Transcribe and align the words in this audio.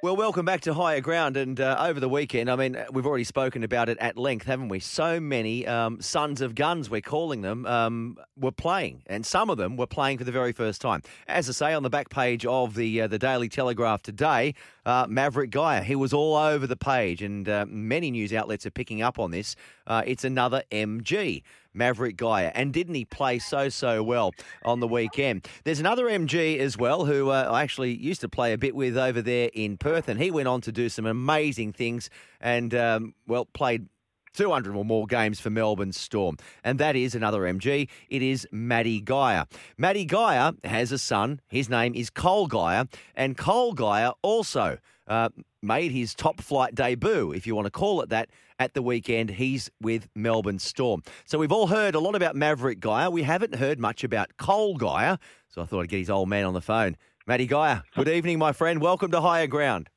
Well, 0.00 0.14
welcome 0.14 0.46
back 0.46 0.60
to 0.60 0.74
Higher 0.74 1.00
Ground. 1.00 1.36
And 1.36 1.60
uh, 1.60 1.74
over 1.80 1.98
the 1.98 2.08
weekend, 2.08 2.48
I 2.48 2.54
mean, 2.54 2.80
we've 2.92 3.04
already 3.04 3.24
spoken 3.24 3.64
about 3.64 3.88
it 3.88 3.98
at 3.98 4.16
length, 4.16 4.46
haven't 4.46 4.68
we? 4.68 4.78
So 4.78 5.18
many 5.18 5.66
um, 5.66 6.00
sons 6.00 6.40
of 6.40 6.54
guns, 6.54 6.88
we're 6.88 7.00
calling 7.00 7.40
them, 7.40 7.66
um, 7.66 8.16
were 8.36 8.52
playing, 8.52 9.02
and 9.06 9.26
some 9.26 9.50
of 9.50 9.58
them 9.58 9.76
were 9.76 9.88
playing 9.88 10.18
for 10.18 10.22
the 10.22 10.30
very 10.30 10.52
first 10.52 10.80
time. 10.80 11.02
As 11.26 11.48
I 11.48 11.52
say, 11.52 11.74
on 11.74 11.82
the 11.82 11.90
back 11.90 12.10
page 12.10 12.46
of 12.46 12.76
the 12.76 13.00
uh, 13.00 13.06
the 13.08 13.18
Daily 13.18 13.48
Telegraph 13.48 14.02
today, 14.02 14.54
uh, 14.88 15.06
Maverick 15.06 15.50
Geyer, 15.50 15.82
he 15.82 15.94
was 15.94 16.14
all 16.14 16.34
over 16.34 16.66
the 16.66 16.76
page, 16.76 17.20
and 17.20 17.46
uh, 17.46 17.66
many 17.68 18.10
news 18.10 18.32
outlets 18.32 18.64
are 18.64 18.70
picking 18.70 19.02
up 19.02 19.18
on 19.18 19.30
this. 19.30 19.54
Uh, 19.86 20.02
it's 20.06 20.24
another 20.24 20.62
MG. 20.72 21.42
Maverick 21.74 22.16
Geyer. 22.16 22.50
And 22.54 22.72
didn't 22.72 22.94
he 22.94 23.04
play 23.04 23.38
so, 23.38 23.68
so 23.68 24.02
well 24.02 24.32
on 24.64 24.80
the 24.80 24.88
weekend? 24.88 25.46
There's 25.62 25.78
another 25.78 26.06
MG 26.06 26.58
as 26.58 26.76
well 26.76 27.04
who 27.04 27.28
uh, 27.28 27.48
I 27.50 27.62
actually 27.62 27.94
used 27.94 28.22
to 28.22 28.28
play 28.28 28.52
a 28.52 28.58
bit 28.58 28.74
with 28.74 28.96
over 28.96 29.20
there 29.20 29.50
in 29.52 29.76
Perth, 29.76 30.08
and 30.08 30.18
he 30.18 30.30
went 30.30 30.48
on 30.48 30.62
to 30.62 30.72
do 30.72 30.88
some 30.88 31.04
amazing 31.04 31.74
things 31.74 32.08
and, 32.40 32.74
um, 32.74 33.14
well, 33.26 33.44
played 33.44 33.86
200 34.34 34.74
or 34.74 34.84
more 34.84 35.06
games 35.06 35.40
for 35.40 35.50
Melbourne 35.50 35.92
Storm. 35.92 36.36
And 36.64 36.78
that 36.78 36.96
is 36.96 37.14
another 37.14 37.40
MG. 37.40 37.88
It 38.08 38.22
is 38.22 38.46
Matty 38.52 39.00
Geyer. 39.00 39.46
Matty 39.76 40.04
Geyer 40.04 40.52
has 40.64 40.92
a 40.92 40.98
son. 40.98 41.40
His 41.48 41.68
name 41.68 41.94
is 41.94 42.10
Cole 42.10 42.46
Geyer. 42.46 42.86
And 43.14 43.36
Cole 43.36 43.72
Geyer 43.72 44.12
also 44.22 44.78
uh, 45.06 45.30
made 45.62 45.92
his 45.92 46.14
top 46.14 46.40
flight 46.40 46.74
debut, 46.74 47.32
if 47.32 47.46
you 47.46 47.54
want 47.54 47.66
to 47.66 47.70
call 47.70 48.00
it 48.02 48.10
that, 48.10 48.28
at 48.58 48.74
the 48.74 48.82
weekend. 48.82 49.30
He's 49.30 49.70
with 49.80 50.08
Melbourne 50.14 50.58
Storm. 50.58 51.02
So 51.24 51.38
we've 51.38 51.52
all 51.52 51.68
heard 51.68 51.94
a 51.94 52.00
lot 52.00 52.14
about 52.14 52.36
Maverick 52.36 52.80
Geyer. 52.80 53.10
We 53.10 53.22
haven't 53.22 53.54
heard 53.56 53.78
much 53.78 54.04
about 54.04 54.36
Cole 54.36 54.76
Geyer. 54.76 55.18
So 55.48 55.62
I 55.62 55.64
thought 55.64 55.82
I'd 55.82 55.88
get 55.88 55.98
his 55.98 56.10
old 56.10 56.28
man 56.28 56.44
on 56.44 56.54
the 56.54 56.60
phone. 56.60 56.96
Matty 57.26 57.46
Geyer, 57.46 57.82
good 57.94 58.08
evening, 58.08 58.38
my 58.38 58.52
friend. 58.52 58.80
Welcome 58.80 59.10
to 59.10 59.20
Higher 59.20 59.46
Ground. 59.46 59.90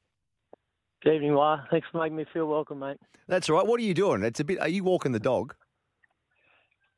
Good 1.04 1.16
evening, 1.16 1.34
Wah. 1.34 1.62
Thanks 1.72 1.88
for 1.92 1.98
making 1.98 2.18
me 2.18 2.26
feel 2.32 2.46
welcome, 2.46 2.80
mate. 2.80 2.98
That's 3.28 3.50
all 3.50 3.58
right. 3.58 3.66
What 3.66 3.80
are 3.80 3.84
you 3.84 3.94
doing? 3.94 4.24
It's 4.24 4.40
a 4.40 4.44
bit. 4.44 4.60
Are 4.60 4.68
you 4.70 4.84
walking 4.84 5.14
the 5.14 5.20
dog? 5.20 5.56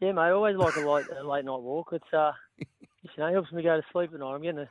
Yeah, 0.02 0.12
mate. 0.12 0.22
I 0.24 0.32
always 0.32 0.58
like 0.58 0.76
a 0.76 0.82
late, 0.82 1.06
a 1.18 1.26
late 1.26 1.46
night 1.46 1.62
walk. 1.62 1.90
It's 1.94 2.14
uh, 2.14 2.34
you 2.58 3.10
know, 3.18 3.32
helps 3.32 3.52
me 3.54 3.64
go 3.64 3.78
to 3.78 3.86
sleep 3.94 4.12
at 4.14 4.20
night. 4.20 4.34
I'm 4.34 4.42
getting 4.42 4.60
a, 4.60 4.70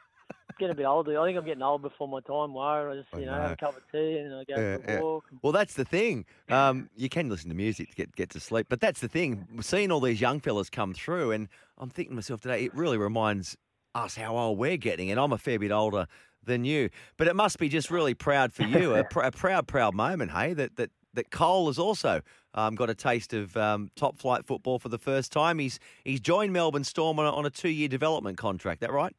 getting 0.59 0.73
a 0.73 0.75
bit 0.75 0.85
older. 0.85 1.19
I 1.19 1.27
think 1.27 1.39
I'm 1.39 1.47
getting 1.47 1.63
old 1.63 1.81
before 1.81 2.09
my 2.09 2.21
time. 2.21 2.53
Wah. 2.53 2.91
I 2.91 2.95
just 2.95 3.09
I 3.15 3.21
you 3.21 3.27
know, 3.27 3.33
know. 3.33 3.41
have 3.41 3.53
a 3.53 3.57
cup 3.57 3.77
of 3.77 3.83
tea 3.91 4.19
and 4.19 4.35
I 4.35 4.45
go 4.45 4.61
Yeah, 4.61 4.77
for 4.77 4.83
a 4.85 4.93
yeah. 4.93 5.01
walk. 5.01 5.25
Well, 5.41 5.53
that's 5.53 5.75
the 5.75 5.85
thing. 5.87 6.27
Um, 6.51 6.91
you 6.95 7.09
can 7.09 7.31
listen 7.31 7.49
to 7.49 7.55
music 7.55 7.89
to 7.91 7.97
get 7.97 8.15
get 8.15 8.29
to 8.31 8.41
sleep, 8.41 8.67
but 8.69 8.81
that's 8.81 9.01
the 9.01 9.09
thing. 9.09 9.49
Seeing 9.63 9.91
all 9.91 10.01
these 10.01 10.21
young 10.21 10.41
fellas 10.41 10.69
come 10.69 10.93
through, 10.93 11.31
and 11.31 11.49
I'm 11.79 11.89
thinking 11.89 12.13
to 12.13 12.17
myself 12.17 12.43
today, 12.43 12.65
it 12.65 12.75
really 12.75 12.99
reminds 12.99 13.57
us 13.95 14.15
how 14.17 14.37
old 14.37 14.59
we're 14.59 14.77
getting, 14.77 15.11
and 15.11 15.19
I'm 15.19 15.33
a 15.33 15.39
fair 15.39 15.59
bit 15.59 15.71
older 15.71 16.07
than 16.45 16.65
you. 16.65 16.91
But 17.17 17.29
it 17.29 17.37
must 17.37 17.59
be 17.59 17.69
just 17.69 17.91
really 17.91 18.15
proud 18.15 18.53
for 18.53 18.65
you, 18.65 18.95
a, 18.95 19.05
pr- 19.05 19.21
a 19.21 19.31
proud, 19.31 19.67
proud 19.67 19.95
moment, 19.95 20.33
hey, 20.33 20.55
that 20.55 20.77
that 20.77 20.91
that 21.15 21.31
Cole 21.31 21.67
has 21.67 21.79
also 21.79 22.23
um, 22.55 22.75
got 22.75 22.89
a 22.89 22.95
taste 22.95 23.35
of 23.35 23.57
um, 23.57 23.91
top 23.97 24.17
flight 24.17 24.45
football 24.45 24.79
for 24.79 24.89
the 24.89 24.99
first 24.99 25.33
time. 25.33 25.59
He's 25.59 25.79
he's 26.05 26.21
joined 26.21 26.53
Melbourne 26.53 26.85
Storm 26.85 27.19
on 27.19 27.27
a, 27.27 27.31
on 27.31 27.47
a 27.47 27.51
two 27.51 27.69
year 27.69 27.89
development 27.89 28.39
contract. 28.39 28.81
That 28.81 28.93
right? 28.93 29.15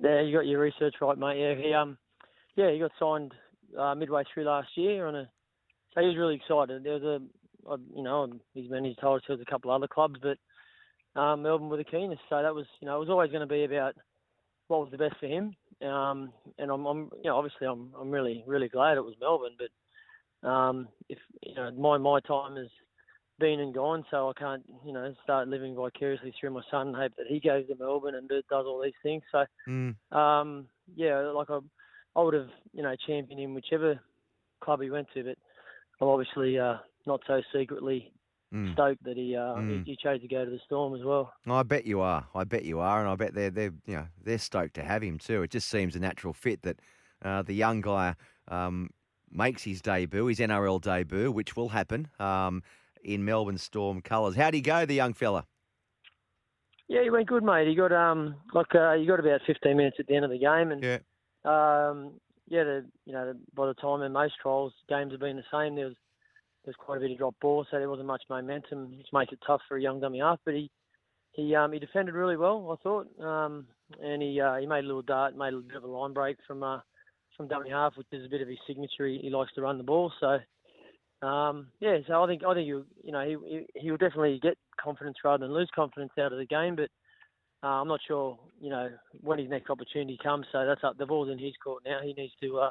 Yeah, 0.00 0.22
you 0.22 0.34
got 0.36 0.46
your 0.46 0.60
research 0.60 0.96
right, 1.00 1.16
mate. 1.16 1.38
Yeah, 1.38 1.54
he 1.54 1.72
um, 1.72 1.98
yeah, 2.56 2.70
he 2.70 2.78
got 2.78 2.92
signed 2.98 3.32
uh, 3.78 3.94
midway 3.94 4.24
through 4.32 4.44
last 4.44 4.68
year 4.76 5.06
on 5.06 5.14
a. 5.14 5.30
So 5.94 6.00
he 6.00 6.08
was 6.08 6.16
really 6.16 6.34
excited. 6.34 6.82
There 6.82 6.98
was 6.98 7.02
a, 7.04 7.76
you 7.94 8.02
know, 8.02 8.28
his 8.52 8.68
manager 8.68 9.00
told 9.00 9.18
us 9.18 9.24
there 9.28 9.36
was 9.36 9.44
a 9.46 9.50
couple 9.50 9.70
of 9.70 9.76
other 9.76 9.86
clubs, 9.86 10.18
but 10.20 10.38
um, 11.20 11.42
Melbourne 11.42 11.68
were 11.68 11.76
the 11.76 11.84
keenest. 11.84 12.20
So 12.28 12.42
that 12.42 12.52
was, 12.52 12.66
you 12.80 12.86
know, 12.86 12.96
it 12.96 13.00
was 13.00 13.10
always 13.10 13.30
going 13.30 13.42
to 13.42 13.46
be 13.46 13.62
about 13.62 13.94
what 14.66 14.80
was 14.80 14.90
the 14.90 14.98
best 14.98 15.14
for 15.20 15.26
him. 15.26 15.54
Um, 15.82 16.32
and 16.58 16.70
I'm, 16.70 16.86
I'm, 16.86 17.10
you 17.22 17.30
know, 17.30 17.36
obviously 17.36 17.66
I'm, 17.66 17.90
I'm 17.98 18.10
really, 18.10 18.44
really 18.46 18.68
glad 18.68 18.96
it 18.96 19.04
was 19.04 19.14
Melbourne. 19.20 19.56
But 19.58 20.48
um, 20.48 20.88
if 21.08 21.18
you 21.42 21.54
know, 21.54 21.70
my 21.72 21.98
my 21.98 22.20
time 22.20 22.56
has 22.56 22.68
been 23.38 23.60
and 23.60 23.74
gone, 23.74 24.04
so 24.10 24.30
I 24.30 24.32
can't, 24.38 24.62
you 24.84 24.92
know, 24.92 25.12
start 25.24 25.48
living 25.48 25.74
vicariously 25.74 26.32
through 26.38 26.50
my 26.50 26.62
son 26.70 26.88
and 26.88 26.96
hope 26.96 27.12
that 27.16 27.26
he 27.28 27.40
goes 27.40 27.66
to 27.66 27.76
Melbourne 27.76 28.14
and 28.14 28.28
does 28.28 28.44
all 28.50 28.82
these 28.82 28.92
things. 29.02 29.22
So 29.32 29.44
Mm. 29.68 29.94
um, 30.12 30.68
yeah, 30.94 31.18
like 31.18 31.50
I, 31.50 31.58
I 32.16 32.22
would 32.22 32.34
have, 32.34 32.50
you 32.72 32.82
know, 32.82 32.94
championed 33.06 33.40
him 33.40 33.54
whichever 33.54 33.98
club 34.60 34.80
he 34.80 34.90
went 34.90 35.08
to, 35.14 35.24
but 35.24 35.38
I'm 36.00 36.08
obviously 36.08 36.58
uh, 36.58 36.76
not 37.06 37.20
so 37.26 37.42
secretly 37.52 38.12
Mm. 38.54 38.72
stoked 38.72 39.02
that 39.04 39.16
he, 39.16 39.34
uh, 39.34 39.56
Mm. 39.56 39.84
he 39.84 39.92
he 39.92 39.96
chose 39.96 40.20
to 40.20 40.28
go 40.28 40.44
to 40.44 40.50
the 40.50 40.60
Storm 40.66 40.94
as 40.94 41.02
well. 41.02 41.32
I 41.46 41.62
bet 41.64 41.84
you 41.86 42.00
are. 42.00 42.28
I 42.34 42.44
bet 42.44 42.64
you 42.64 42.78
are, 42.78 43.00
and 43.00 43.08
I 43.08 43.16
bet 43.16 43.34
they're 43.34 43.50
they're 43.50 43.74
you 43.86 43.96
know 43.96 44.06
they're 44.22 44.38
stoked 44.38 44.74
to 44.74 44.84
have 44.84 45.02
him 45.02 45.18
too. 45.18 45.42
It 45.42 45.50
just 45.50 45.68
seems 45.68 45.96
a 45.96 45.98
natural 46.00 46.32
fit 46.32 46.62
that 46.62 46.78
uh, 47.22 47.42
the 47.42 47.54
young 47.54 47.80
guy 47.80 48.14
um, 48.48 48.90
makes 49.30 49.64
his 49.64 49.82
debut, 49.82 50.26
his 50.26 50.38
NRL 50.38 50.80
debut, 50.80 51.32
which 51.32 51.56
will 51.56 51.70
happen 51.70 52.08
um, 52.20 52.62
in 53.02 53.24
Melbourne 53.24 53.58
Storm 53.58 54.00
colours. 54.00 54.36
How'd 54.36 54.54
he 54.54 54.60
go, 54.60 54.86
the 54.86 54.94
young 54.94 55.14
fella? 55.14 55.46
Yeah, 56.88 57.02
he 57.02 57.10
went 57.10 57.26
good, 57.26 57.42
mate. 57.42 57.66
He 57.66 57.74
got 57.74 57.92
um 57.92 58.36
like 58.52 58.74
uh, 58.74 58.94
he 58.94 59.06
got 59.06 59.20
about 59.20 59.40
15 59.46 59.76
minutes 59.76 59.96
at 59.98 60.06
the 60.06 60.14
end 60.14 60.24
of 60.24 60.30
the 60.30 60.38
game, 60.38 60.70
and 60.70 60.82
Yeah. 60.82 60.98
um 61.44 62.20
yeah, 62.46 62.62
the, 62.62 62.84
you 63.06 63.12
know, 63.14 63.32
the, 63.32 63.38
by 63.54 63.66
the 63.66 63.74
time 63.74 64.02
in 64.02 64.12
most 64.12 64.34
trials 64.40 64.74
games 64.86 65.12
have 65.12 65.20
been 65.20 65.36
the 65.36 65.44
same, 65.50 65.76
there 65.76 65.86
was 65.86 65.96
there's 66.64 66.76
quite 66.76 66.98
a 66.98 67.00
bit 67.00 67.10
of 67.12 67.18
drop 67.18 67.34
ball, 67.40 67.66
so 67.70 67.78
there 67.78 67.90
wasn't 67.90 68.06
much 68.06 68.22
momentum, 68.30 68.96
which 68.96 69.08
makes 69.12 69.32
it 69.32 69.38
tough 69.46 69.60
for 69.68 69.76
a 69.76 69.82
young 69.82 70.00
dummy 70.00 70.20
half. 70.20 70.40
But 70.44 70.54
he 70.54 70.70
he 71.32 71.54
um 71.54 71.72
he 71.72 71.78
defended 71.78 72.14
really 72.14 72.36
well, 72.36 72.76
I 72.78 72.82
thought, 72.82 73.06
um 73.20 73.66
and 74.02 74.22
he 74.22 74.40
uh, 74.40 74.56
he 74.56 74.66
made 74.66 74.84
a 74.84 74.86
little 74.86 75.02
dart, 75.02 75.36
made 75.36 75.52
a 75.52 75.56
little 75.56 75.68
bit 75.68 75.76
of 75.76 75.84
a 75.84 75.86
line 75.86 76.12
break 76.12 76.38
from 76.46 76.62
uh 76.62 76.80
from 77.36 77.48
dummy 77.48 77.70
half, 77.70 77.96
which 77.96 78.06
is 78.12 78.24
a 78.24 78.30
bit 78.30 78.42
of 78.42 78.48
his 78.48 78.58
signature. 78.66 79.06
He, 79.06 79.18
he 79.18 79.30
likes 79.30 79.52
to 79.54 79.62
run 79.62 79.78
the 79.78 79.84
ball, 79.84 80.12
so. 80.20 80.38
Um, 81.22 81.68
yeah, 81.80 81.98
so 82.06 82.22
I 82.22 82.26
think 82.26 82.42
I 82.44 82.52
think 82.52 82.66
you 82.66 82.84
you 83.02 83.10
know 83.10 83.24
he 83.24 83.36
he 83.48 83.80
he'll 83.80 83.96
definitely 83.96 84.38
get 84.42 84.58
confidence 84.78 85.16
rather 85.24 85.46
than 85.46 85.54
lose 85.54 85.70
confidence 85.74 86.12
out 86.18 86.32
of 86.32 86.38
the 86.38 86.44
game, 86.44 86.76
but 86.76 86.90
uh, 87.62 87.80
I'm 87.80 87.88
not 87.88 88.00
sure 88.06 88.38
you 88.60 88.68
know 88.68 88.90
when 89.22 89.38
his 89.38 89.48
next 89.48 89.70
opportunity 89.70 90.18
comes. 90.22 90.44
So 90.52 90.66
that's 90.66 90.84
up. 90.84 90.98
The 90.98 91.06
ball's 91.06 91.30
in 91.30 91.38
his 91.38 91.54
court 91.62 91.82
now. 91.86 92.00
He 92.02 92.12
needs 92.12 92.34
to 92.42 92.58
uh, 92.58 92.70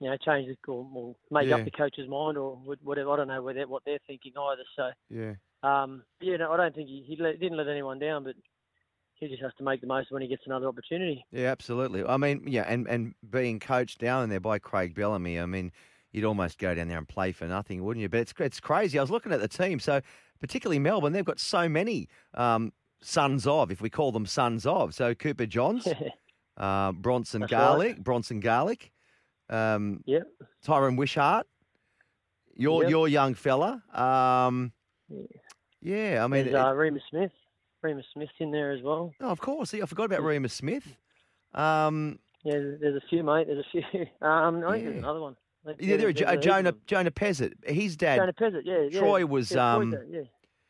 you 0.00 0.08
know 0.08 0.16
change 0.16 0.48
the 0.48 0.72
or, 0.72 0.88
or 0.94 1.16
make 1.30 1.48
Yeah. 1.48 1.56
up 1.56 1.64
the 1.64 1.70
coach's 1.70 2.08
mind 2.08 2.36
or 2.38 2.56
whatever. 2.82 3.10
I 3.12 3.16
don't 3.16 3.28
know 3.28 3.42
whether 3.42 3.66
what 3.66 3.82
they're 3.84 3.98
thinking 4.06 4.32
either. 4.36 4.62
So 4.76 4.90
Yeah. 5.10 5.34
um, 5.62 6.02
yeah, 6.20 6.36
no, 6.38 6.52
I 6.52 6.56
don't 6.56 6.74
think 6.74 6.88
he, 6.88 7.04
he 7.06 7.16
let, 7.22 7.38
didn't 7.38 7.58
let 7.58 7.68
anyone 7.68 7.98
down, 7.98 8.24
but 8.24 8.34
he 9.14 9.28
just 9.28 9.42
has 9.42 9.52
to 9.58 9.64
make 9.64 9.82
the 9.82 9.86
most 9.86 10.10
when 10.10 10.22
he 10.22 10.28
gets 10.28 10.42
another 10.46 10.66
opportunity. 10.66 11.24
Yeah, 11.30 11.48
absolutely. 11.50 12.04
I 12.04 12.16
mean, 12.16 12.42
yeah, 12.46 12.62
and, 12.62 12.88
and 12.88 13.14
being 13.28 13.60
coached 13.60 13.98
down 13.98 14.30
there 14.30 14.40
by 14.40 14.58
Craig 14.58 14.94
Bellamy, 14.94 15.38
I 15.38 15.44
mean, 15.44 15.72
you'd 16.12 16.24
almost 16.24 16.58
go 16.58 16.74
down 16.74 16.88
there 16.88 16.96
and 16.96 17.06
play 17.06 17.32
for 17.32 17.46
nothing, 17.46 17.84
wouldn't 17.84 18.00
you? 18.00 18.08
But 18.08 18.20
it's 18.20 18.34
it's 18.38 18.60
crazy. 18.60 18.98
I 18.98 19.02
was 19.02 19.10
looking 19.10 19.32
at 19.32 19.40
the 19.40 19.48
team, 19.48 19.78
so 19.78 20.00
particularly 20.40 20.78
Melbourne, 20.78 21.12
they've 21.12 21.24
got 21.24 21.38
so 21.38 21.68
many 21.68 22.08
um, 22.32 22.72
sons 23.02 23.46
of, 23.46 23.70
if 23.70 23.82
we 23.82 23.90
call 23.90 24.10
them 24.10 24.24
sons 24.24 24.64
of. 24.64 24.94
So 24.94 25.14
Cooper 25.14 25.44
Johns, 25.46 25.86
uh, 26.56 26.92
Bronson 26.92 27.42
That's 27.42 27.50
Garlick, 27.50 28.02
Bronson 28.02 28.40
Garlick, 28.40 28.90
um, 29.50 30.02
Yep. 30.06 30.26
Tyran 30.64 30.96
Wishart, 30.96 31.46
your 32.54 32.82
Yep. 32.84 32.90
your 32.90 33.08
young 33.08 33.34
fella. 33.34 33.82
Um, 33.92 34.72
yeah, 35.82 36.24
I 36.24 36.26
mean, 36.28 36.54
uh, 36.54 36.72
Remus 36.72 37.02
Smith. 37.10 37.32
Remus 37.82 38.04
Smith's 38.12 38.32
in 38.38 38.50
there 38.50 38.72
as 38.72 38.82
well. 38.82 39.12
oh, 39.20 39.28
of 39.30 39.40
course. 39.40 39.70
See, 39.70 39.80
I 39.82 39.86
forgot 39.86 40.04
about 40.04 40.22
Remus 40.22 40.52
Smith. 40.52 40.96
Um, 41.54 42.18
Yeah, 42.44 42.58
there's, 42.80 42.96
a 42.96 43.00
few, 43.08 43.22
mate. 43.22 43.46
There's 43.46 43.64
a 43.64 43.70
few. 43.70 43.82
Um, 44.22 44.62
I 44.64 44.72
think 44.72 44.84
Yeah. 44.84 44.90
there's 44.90 44.98
another 44.98 45.20
one. 45.20 45.36
Yeah, 45.78 45.96
there, 45.96 46.12
there's 46.12 46.22
uh, 46.22 46.24
a 46.28 46.36
Jonah. 46.38 46.74
Jonah 46.86 47.10
Pezet. 47.10 47.52
His 47.66 47.96
dad 47.96 48.16
Jonah 48.16 48.32
Pezet, 48.32 48.62
yeah, 48.64 48.88
yeah. 48.90 48.98
Troy 48.98 49.26
was, 49.26 49.50
yeah, 49.50 49.74
Troy's 49.76 49.82
um, 49.94 49.94
a- 49.94 50.12
yeah, 50.16 50.22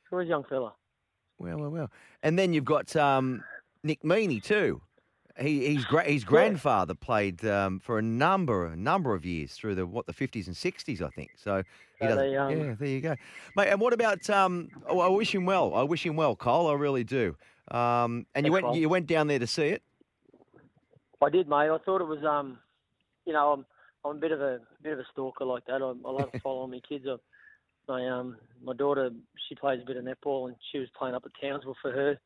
Troy's 0.09 0.29
young 0.29 0.43
fella. 0.45 0.75
Well, 1.39 1.59
well, 1.59 1.71
well. 1.71 1.91
And 2.23 2.39
then 2.39 2.53
you've 2.53 2.65
got 2.65 2.95
um, 2.97 3.43
Nick 3.85 4.03
Meaney 4.03 4.43
too. 4.43 4.83
He, 5.41 5.67
he's 5.69 5.85
gra- 5.87 6.05
his 6.05 6.23
grandfather 6.25 6.95
played 6.95 7.45
um, 7.47 7.79
for 7.79 7.99
a 7.99 8.03
number 8.03 8.67
a 8.67 8.77
number 8.77 9.15
of 9.15 9.25
years 9.25 9.55
through 9.55 9.75
the 9.75 9.87
what 9.87 10.07
the 10.07 10.13
fifties 10.13 10.47
and 10.47 10.57
sixties, 10.57 11.01
I 11.01 11.09
think. 11.09 11.31
So, 11.37 11.63
he 11.99 12.07
So 12.07 12.17
they, 12.17 12.37
um, 12.37 12.51
yeah, 12.51 12.75
there 12.79 12.89
you 12.89 13.01
go, 13.01 13.15
mate. 13.57 13.69
And 13.69 13.81
what 13.81 13.95
about? 13.95 14.29
Um, 14.29 14.69
oh, 14.87 15.01
I 15.01 15.09
wish 15.09 15.35
him 15.35 15.47
well. 15.47 15.75
I 15.75 15.83
wish 15.83 16.05
him 16.05 16.17
well, 16.17 16.37
Cole. 16.37 16.69
I 16.69 16.75
really 16.75 17.05
do. 17.05 17.37
Um, 17.71 18.27
and 18.35 18.45
you 18.45 18.53
went 18.53 18.75
you 18.75 18.89
went 18.89 19.07
down 19.07 19.29
there 19.29 19.39
to 19.39 19.47
see 19.47 19.69
it. 19.69 19.83
I 21.23 21.31
did, 21.31 21.49
mate. 21.49 21.71
I 21.71 21.79
thought 21.85 22.01
it 22.01 22.07
was, 22.07 22.25
um, 22.25 22.59
you 23.25 23.33
know, 23.33 23.53
I'm 23.53 23.67
I'm 24.05 24.17
a 24.17 24.21
bit 24.21 24.33
of 24.33 24.43
a 24.43 24.61
bit 24.83 24.93
of 24.93 24.99
a 24.99 25.05
stalker 25.13 25.47
like 25.47 25.65
that. 25.67 25.81
I, 25.81 25.95
I 26.07 26.13
love 26.13 26.31
following 26.43 26.71
my 26.71 26.81
kids. 26.87 27.07
I, 27.09 27.17
my 27.89 28.07
um 28.09 28.37
my 28.63 28.75
daughter 28.75 29.11
she 29.49 29.55
plays 29.55 29.81
a 29.83 29.87
bit 29.87 29.97
of 29.97 30.05
netball 30.05 30.49
and 30.49 30.57
she 30.71 30.79
was 30.79 30.89
playing 30.97 31.15
up 31.15 31.25
at 31.25 31.33
Townsville 31.41 31.77
for 31.83 31.91
her 31.91 32.19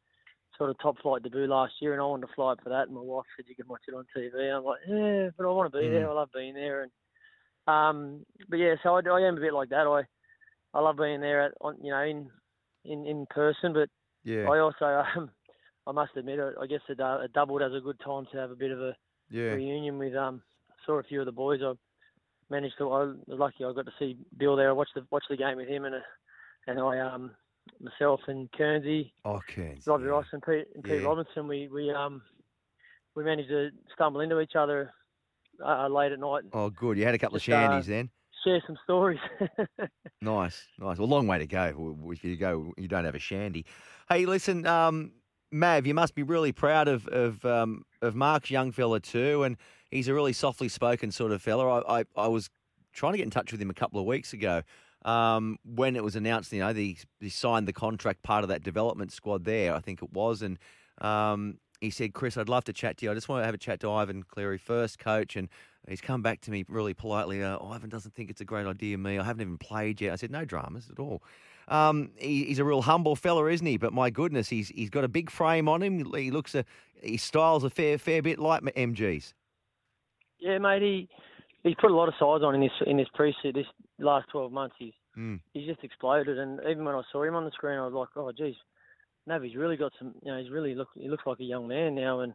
sort 0.59 0.71
of 0.71 0.79
top 0.79 0.97
flight 1.03 1.23
debut 1.23 1.47
last 1.47 1.75
year 1.81 1.93
and 1.93 2.01
I 2.03 2.05
wanted 2.05 2.27
to 2.29 2.35
fly 2.35 2.55
for 2.63 2.69
that 2.71 2.87
and 2.87 2.95
my 2.95 3.01
wife 3.01 3.25
said 3.37 3.47
you 3.49 3.57
can 3.57 3.69
watch 3.69 3.83
it 3.89 3.95
on 3.95 4.07
TV. 4.17 4.57
I'm 4.57 4.65
like 4.65 4.81
yeah, 4.89 5.31
but 5.37 5.47
I 5.47 5.51
want 5.51 5.73
to 5.73 5.79
be 5.79 5.87
Mm. 5.87 5.91
there. 5.93 6.09
I 6.11 6.13
love 6.13 6.31
being 6.35 6.55
there 6.55 6.83
and 6.83 6.93
um 7.67 8.27
but 8.49 8.57
yeah, 8.57 8.75
so 8.83 8.97
I, 8.97 9.01
I 9.09 9.21
am 9.27 9.37
a 9.37 9.41
bit 9.41 9.55
like 9.55 9.71
that. 9.71 9.87
I 9.87 10.03
I 10.77 10.81
love 10.81 10.97
being 10.97 11.21
there 11.21 11.43
at 11.43 11.53
on 11.61 11.77
you 11.83 11.91
know 11.91 12.03
in 12.03 12.31
in 12.85 13.07
in 13.07 13.27
person, 13.31 13.73
but 13.73 13.89
Yeah. 14.25 14.49
I 14.49 14.59
also 14.59 14.85
um 15.17 15.31
I 15.87 15.93
must 15.93 16.17
admit 16.17 16.41
I 16.41 16.63
I 16.63 16.67
guess 16.67 16.81
it, 16.89 17.01
uh, 17.01 17.19
it 17.23 17.33
doubled 17.33 17.63
as 17.63 17.73
a 17.75 17.81
good 17.81 17.99
time 18.05 18.27
to 18.33 18.39
have 18.39 18.51
a 18.51 18.57
bit 18.57 18.71
of 18.71 18.81
a 18.81 18.97
Yeah. 19.31 19.55
reunion 19.55 19.99
with 19.99 20.15
um 20.15 20.43
saw 20.87 20.99
a 20.99 21.03
few 21.03 21.21
of 21.21 21.27
the 21.27 21.33
boys. 21.33 21.61
I 21.63 21.73
managed 22.51 22.75
to. 22.79 22.85
I 22.91 23.05
was 23.05 23.17
lucky. 23.27 23.65
I 23.65 23.73
got 23.73 23.87
to 23.87 23.93
see 23.99 24.17
Bill 24.37 24.57
there. 24.57 24.69
I 24.69 24.73
watched 24.73 24.95
the 24.95 25.07
watched 25.11 25.29
the 25.31 25.37
game 25.37 25.57
with 25.57 25.69
him 25.69 25.85
and 25.85 25.95
uh, 25.97 25.99
and 26.67 26.79
I 26.79 27.01
um 27.01 27.31
myself 27.81 28.21
and 28.29 28.51
Kernsey, 28.53 29.13
Oh, 29.25 29.41
Cairns. 29.47 29.87
Robbie 29.87 30.05
yeah. 30.05 30.11
Ross 30.11 30.27
and 30.33 30.43
Pete 30.43 30.67
and 30.75 30.85
Pete 30.85 31.01
Yeah. 31.01 31.07
Robinson. 31.07 31.49
We 31.49 31.69
we 31.69 31.91
um 31.91 32.23
we 33.15 33.25
managed 33.25 33.49
to 33.49 33.71
stumble 33.95 34.21
into 34.21 34.41
each 34.41 34.57
other 34.57 34.93
uh, 35.65 35.87
late 35.89 36.13
at 36.13 36.19
night. 36.19 36.43
Oh, 36.53 36.71
good. 36.71 36.99
You 36.99 37.05
had 37.05 37.15
a 37.15 37.19
couple 37.19 37.39
Just, 37.39 37.49
of 37.49 37.55
uh, 37.55 37.69
shandies 37.71 37.85
then. 37.87 38.11
Share 38.45 38.63
some 38.67 38.77
stories. 38.85 39.21
Nice, 40.21 40.67
nice. 40.79 40.97
Well, 40.97 41.07
long 41.09 41.27
way 41.27 41.37
to 41.39 41.47
go. 41.47 41.99
If 42.11 42.25
you 42.25 42.37
go, 42.37 42.73
you 42.79 42.89
don't 42.89 43.05
have 43.05 43.15
a 43.15 43.19
shandy. 43.19 43.67
Hey, 44.09 44.25
listen, 44.25 44.67
um, 44.67 45.13
Mav, 45.53 45.87
you 45.87 45.93
must 45.93 46.15
be 46.15 46.23
really 46.23 46.51
proud 46.51 46.89
of 46.89 47.07
of 47.09 47.45
um, 47.45 47.85
of 48.01 48.15
Mark's 48.15 48.51
young 48.51 48.73
fella 48.73 49.01
too, 49.01 49.43
and 49.43 49.59
he's 49.91 50.09
a 50.09 50.15
really 50.15 50.33
softly 50.33 50.69
spoken 50.71 51.11
sort 51.13 51.31
of 51.31 51.43
fella. 51.43 51.83
I, 51.83 52.01
I, 52.01 52.05
I 52.17 52.29
was 52.29 52.49
trying 52.95 53.13
to 53.13 53.19
get 53.19 53.25
in 53.25 53.31
touch 53.31 53.53
with 53.53 53.61
him 53.61 53.69
a 53.69 53.75
couple 53.75 54.01
of 54.01 54.07
weeks 54.07 54.33
ago 54.33 54.63
um, 55.05 55.59
when 55.65 55.97
it 55.97 56.05
was 56.05 56.17
announced. 56.17 56.53
You 56.53 56.61
know, 56.61 56.73
he, 56.73 56.99
he 57.21 57.29
signed 57.29 57.69
the 57.69 57.73
contract, 57.73 58.23
part 58.23 58.45
of 58.45 58.49
that 58.49 58.63
development 58.63 59.13
squad 59.13 59.45
there. 59.45 59.75
I 59.75 59.81
think 59.81 60.03
it 60.03 60.13
was, 60.13 60.43
and 60.43 60.59
um, 61.01 61.59
he 61.81 61.91
said, 61.91 62.15
"Chris, 62.15 62.37
I'd 62.37 62.49
love 62.49 62.65
to 62.65 62.73
chat 62.73 62.99
to 62.99 63.07
you. 63.07 63.11
I 63.11 63.15
just 63.15 63.29
want 63.29 63.43
to 63.43 63.47
have 63.47 63.55
a 63.55 63.59
chat 63.59 63.81
to 63.81 63.91
Ivan 63.91 64.23
Cleary 64.23 64.59
first, 64.59 64.99
coach." 64.99 65.37
And 65.37 65.49
he's 65.89 66.01
come 66.01 66.23
back 66.23 66.41
to 66.43 66.51
me 66.51 66.65
really 66.69 66.95
politely. 66.95 67.43
Uh, 67.43 67.59
Ivan 67.65 67.91
doesn't 67.91 68.15
think 68.15 68.31
it's 68.31 68.41
a 68.41 68.45
great 68.45 68.67
idea. 68.67 68.99
Me, 68.99 69.19
I 69.19 69.25
haven't 69.25 69.43
even 69.43 69.59
played 69.59 70.01
yet. 70.01 70.13
I 70.13 70.17
said, 70.17 70.31
"No 70.31 70.45
dramas 70.45 70.89
at 70.91 70.99
all." 70.99 71.23
Um, 71.69 72.11
he, 72.17 72.45
he's 72.45 72.59
a 72.59 72.65
real 72.65 72.83
humble 72.83 73.17
fella, 73.17 73.47
isn't 73.47 73.67
he? 73.67 73.77
But 73.77 73.93
my 73.93 74.11
goodness, 74.11 74.49
he's 74.49 74.69
he's 74.69 74.91
got 74.91 75.05
a 75.05 75.09
big 75.09 75.31
frame 75.31 75.69
on 75.69 75.83
him. 75.83 76.13
He 76.15 76.31
looks 76.31 76.55
a 76.55 76.65
his 77.03 77.23
style's 77.23 77.65
a 77.65 77.71
fair 77.71 77.99
fair 77.99 78.23
bit 78.23 78.39
like 78.39 78.63
MG's. 78.63 79.35
yeah, 80.39 80.59
mate. 80.59 80.83
He 80.83 81.09
he's 81.65 81.75
put 81.81 81.91
a 81.91 81.95
lot 81.95 82.09
of 82.09 82.15
size 82.21 82.43
on 82.45 82.55
in 82.55 82.61
this 82.61 82.71
in 82.87 82.97
this 82.97 83.09
pre 83.15 83.35
this 83.53 83.67
last 83.99 84.29
twelve 84.31 84.53
months. 84.53 84.77
He's 84.79 84.93
Mm. 85.17 85.39
he's 85.53 85.67
just 85.69 85.85
exploded. 85.85 86.39
And 86.41 86.59
even 86.69 86.85
when 86.85 86.97
I 86.97 87.03
saw 87.13 87.23
him 87.23 87.37
on 87.37 87.45
the 87.45 87.53
screen, 87.53 87.79
I 87.79 87.85
was 87.87 87.93
like, 87.95 88.09
oh, 88.17 88.33
geez, 88.33 88.57
Navy's 89.29 89.55
really 89.55 89.77
got 89.77 89.93
some. 89.99 90.13
You 90.23 90.33
know, 90.33 90.39
he's 90.41 90.51
really 90.51 90.75
look. 90.75 90.89
He 90.97 91.09
looks 91.09 91.23
like 91.25 91.39
a 91.39 91.45
young 91.45 91.69
man 91.69 91.95
now. 91.95 92.21
And 92.21 92.35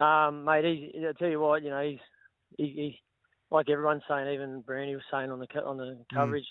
um, 0.00 0.44
mate, 0.44 0.64
he's. 0.92 1.02
I 1.02 1.12
tell 1.18 1.28
you 1.30 1.40
what, 1.40 1.62
you 1.62 1.70
know, 1.70 1.80
he's 1.82 1.98
he, 2.58 2.64
he 2.64 3.00
like 3.50 3.70
everyone's 3.70 4.02
saying. 4.06 4.28
Even 4.34 4.60
Brandy 4.60 4.94
was 4.94 5.04
saying 5.10 5.30
on 5.30 5.38
the 5.40 5.46
on 5.64 5.78
the 5.78 5.98
coverage. 6.12 6.46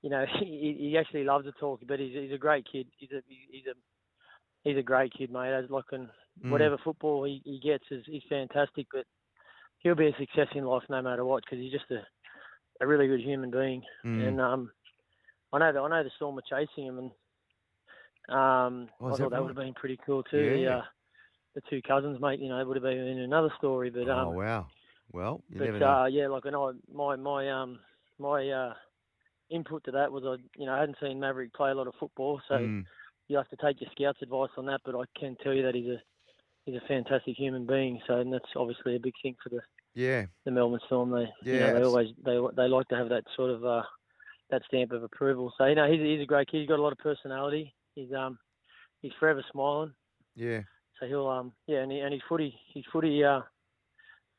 You 0.00 0.08
know, 0.10 0.24
he, 0.40 0.76
he 0.78 0.96
actually 0.98 1.24
loves 1.24 1.44
to 1.44 1.52
talk, 1.52 1.80
but 1.86 1.98
he's 2.00 2.14
he's 2.14 2.32
a 2.32 2.38
great 2.38 2.64
kid. 2.70 2.86
He's 2.96 3.10
a 3.12 3.20
he's 3.28 3.66
a 3.66 3.74
he's 4.64 4.78
a 4.78 4.82
great 4.82 5.12
kid, 5.12 5.30
mate. 5.30 5.52
As 5.52 5.68
like 5.70 5.84
and 5.92 6.08
Mm. 6.44 6.50
whatever 6.52 6.78
football 6.84 7.24
he, 7.24 7.42
he 7.44 7.58
gets 7.58 7.82
is 7.90 8.04
he's 8.06 8.22
fantastic. 8.28 8.86
But 8.92 9.04
he'll 9.80 9.94
be 9.94 10.08
a 10.08 10.16
success 10.18 10.48
in 10.54 10.64
life 10.64 10.82
no 10.88 11.02
matter 11.02 11.24
what 11.24 11.44
because 11.44 11.58
he's 11.58 11.72
just 11.72 11.90
a 11.90 12.02
a 12.80 12.86
really 12.86 13.08
good 13.08 13.20
human 13.20 13.50
being. 13.50 13.82
Mm. 14.04 14.28
And 14.28 14.40
um, 14.40 14.70
I 15.52 15.58
know 15.58 15.72
that 15.72 15.78
I 15.80 15.88
know 15.88 16.04
the 16.04 16.10
Storm 16.16 16.38
are 16.38 16.42
chasing 16.48 16.86
him, 16.86 16.98
and 16.98 17.10
um, 18.28 18.88
Oh, 19.00 19.06
I 19.06 19.10
is 19.12 19.18
that 19.18 19.24
thought 19.24 19.30
that 19.30 19.42
would 19.42 19.48
have 19.48 19.56
been 19.56 19.74
pretty 19.74 19.98
cool 20.06 20.22
too. 20.22 20.38
The, 20.38 20.62
Yeah. 20.62 20.76
uh, 20.78 20.82
the 21.54 21.62
two 21.70 21.82
cousins, 21.82 22.20
mate, 22.20 22.40
you 22.40 22.48
know, 22.48 22.60
it 22.60 22.66
would 22.66 22.76
have 22.76 22.82
been 22.84 22.96
in 22.98 23.18
another 23.20 23.50
story. 23.58 23.90
But 23.90 24.08
um, 24.08 24.28
oh 24.28 24.32
wow. 24.32 24.66
Well, 25.12 25.42
but 25.56 25.82
uh, 25.82 26.04
yeah, 26.06 26.28
like 26.28 26.46
I 26.46 26.50
know 26.50 26.74
my 26.92 27.16
my 27.16 27.50
um 27.50 27.80
my 28.18 28.48
uh 28.48 28.74
input 29.50 29.84
to 29.84 29.90
that 29.92 30.12
was 30.12 30.24
I 30.24 30.36
you 30.58 30.66
know 30.66 30.74
I 30.74 30.80
hadn't 30.80 30.98
seen 31.00 31.18
Maverick 31.20 31.52
play 31.54 31.70
a 31.70 31.74
lot 31.74 31.86
of 31.88 31.94
football, 31.98 32.40
so 32.48 32.56
Mm. 32.58 32.84
you 33.28 33.36
have 33.36 33.48
to 33.48 33.56
take 33.56 33.80
your 33.80 33.90
scouts' 33.92 34.22
advice 34.22 34.50
on 34.56 34.66
that. 34.66 34.80
But 34.84 34.94
I 34.94 35.04
can 35.18 35.36
tell 35.42 35.54
you 35.54 35.62
that 35.62 35.74
he's 35.74 35.88
a 35.88 36.02
he's 36.68 36.80
a 36.82 36.86
fantastic 36.86 37.36
human 37.36 37.66
being. 37.66 38.00
So 38.06 38.18
and 38.18 38.32
that's 38.32 38.44
obviously 38.54 38.96
a 38.96 39.00
big 39.00 39.14
thing 39.22 39.36
for 39.42 39.48
the 39.48 39.60
Yeah. 39.94 40.26
the 40.44 40.50
Melbourne 40.50 40.80
Storm. 40.86 41.10
They 41.10 41.28
you 41.44 41.58
Yeah, 41.58 41.72
know, 41.72 41.78
they 41.78 41.84
always 41.84 42.08
they 42.24 42.38
they 42.56 42.68
like 42.68 42.88
to 42.88 42.96
have 42.96 43.08
that 43.08 43.24
sort 43.36 43.50
of 43.50 43.64
uh, 43.64 43.82
that 44.50 44.62
stamp 44.68 44.92
of 44.92 45.02
approval. 45.02 45.52
So 45.56 45.64
you 45.64 45.74
know 45.74 45.90
he's 45.90 46.00
he's 46.00 46.20
a 46.22 46.26
great 46.26 46.48
kid. 46.48 46.60
He's 46.60 46.68
got 46.68 46.78
a 46.78 46.82
lot 46.82 46.92
of 46.92 46.98
personality. 46.98 47.74
He's 47.94 48.12
um 48.12 48.38
he's 49.00 49.12
forever 49.18 49.42
smiling. 49.50 49.94
Yeah. 50.34 50.62
So 51.00 51.06
he'll 51.06 51.28
um 51.28 51.52
yeah 51.66 51.78
and 51.78 51.90
he, 51.90 52.00
and 52.00 52.12
his 52.12 52.22
footy 52.28 52.54
his 52.74 52.84
footy 52.92 53.24
uh 53.24 53.40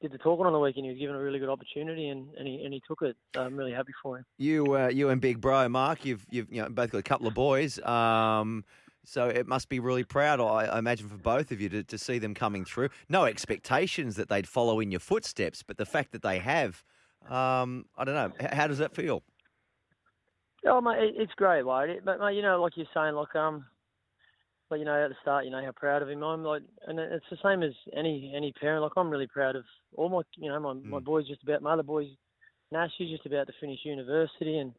did 0.02 0.12
the 0.14 0.18
talking 0.20 0.46
on 0.46 0.54
the 0.54 0.60
weekend. 0.60 0.86
He 0.86 0.92
was 0.92 1.00
given 1.00 1.16
a 1.16 1.20
really 1.20 1.40
good 1.40 1.50
opportunity 1.50 2.10
and, 2.10 2.30
and 2.36 2.48
he 2.48 2.64
and 2.64 2.74
he 2.74 2.82
took 2.88 3.02
it. 3.02 3.18
So 3.34 3.42
I'm 3.42 3.56
really 3.58 3.74
happy 3.74 3.92
for 4.02 4.18
him. 4.20 4.26
You, 4.38 4.72
uh, 4.78 4.88
you 4.88 5.10
and 5.10 5.20
Big 5.20 5.42
Bro 5.42 5.68
Mark, 5.70 6.06
you've 6.06 6.26
you've 6.30 6.48
you 6.52 6.62
know, 6.62 6.70
both 6.70 6.92
got 6.92 7.00
a 7.00 7.04
couple 7.04 7.28
of 7.28 7.34
boys. 7.34 7.80
Um, 7.80 8.64
so 9.06 9.28
it 9.28 9.48
must 9.48 9.70
be 9.70 9.80
really 9.80 10.04
proud, 10.04 10.40
I, 10.40 10.66
I 10.66 10.80
imagine, 10.80 11.10
for 11.10 11.18
both 11.18 11.52
of 11.52 11.62
you 11.62 11.70
to, 11.70 11.84
to 11.84 11.98
see 11.98 12.20
them 12.20 12.34
coming 12.34 12.66
through. 12.66 12.90
No 13.08 13.26
expectations 13.26 14.16
that 14.18 14.30
they'd 14.30 14.48
follow 14.48 14.80
in 14.80 14.92
your 14.92 15.00
footsteps, 15.00 15.64
but 15.64 15.78
the 15.78 15.86
fact 15.86 16.12
that 16.12 16.22
they 16.22 16.40
have, 16.40 16.84
um, 17.30 17.86
I 17.98 18.06
don't 18.06 18.16
know. 18.16 18.48
How 18.52 18.68
does 18.68 18.78
that 18.78 18.96
feel? 18.96 19.24
Oh 20.66 20.82
mate, 20.82 21.14
it's 21.16 21.34
great, 21.36 21.64
it, 21.66 22.06
but 22.06 22.20
mate, 22.20 22.36
you 22.36 22.42
know, 22.42 22.62
like 22.62 22.76
you're 22.76 22.86
saying, 22.94 23.16
like 23.16 23.34
um, 23.36 23.66
like 24.70 24.80
you 24.80 24.86
know, 24.86 25.04
at 25.04 25.10
the 25.10 25.16
start, 25.22 25.46
you 25.46 25.52
know 25.52 25.64
how 25.64 25.72
proud 25.72 26.02
of 26.02 26.10
him 26.10 26.22
I'm. 26.22 26.44
Like, 26.44 26.64
and 26.86 27.00
it's 27.00 27.26
the 27.32 27.38
same 27.44 27.64
as 27.64 27.74
any 27.96 28.34
any 28.36 28.52
parent. 28.54 28.84
Like, 28.84 28.92
I'm 28.98 29.10
really 29.10 29.28
proud 29.28 29.56
of 29.56 29.64
all 29.96 30.10
my, 30.10 30.22
you 30.38 30.50
know, 30.50 30.60
my 30.60 30.74
my 30.74 31.00
Mm. 31.00 31.06
boys. 31.06 31.28
Just 31.28 31.44
about 31.44 31.62
my 31.62 31.74
other 31.74 31.84
boys, 31.84 32.08
Nash, 32.72 32.92
he's 32.98 33.10
just 33.10 33.26
about 33.26 33.48
to 33.48 33.54
finish 33.60 33.80
university, 33.84 34.60
and 34.60 34.74